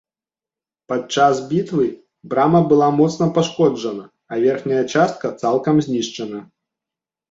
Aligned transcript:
Падчас 0.91 1.41
бітвы 1.51 1.85
брама 2.33 2.63
была 2.73 2.89
моцна 3.03 3.29
пашкоджана, 3.37 4.03
а 4.33 4.43
верхняя 4.49 4.83
частка 4.93 5.37
цалкам 5.41 5.75
знішчана. 5.89 6.39